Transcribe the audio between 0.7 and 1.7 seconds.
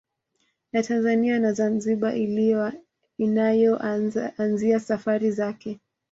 La Tanzania na